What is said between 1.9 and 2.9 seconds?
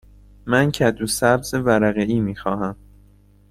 ای می خواهم.